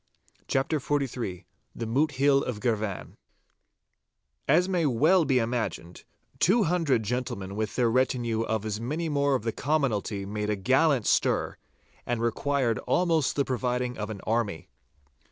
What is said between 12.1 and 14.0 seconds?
required almost the providing